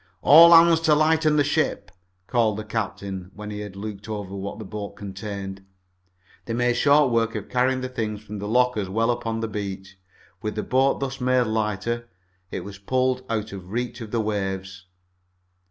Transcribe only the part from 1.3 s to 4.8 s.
ship!" called the captain, when he had looked over what the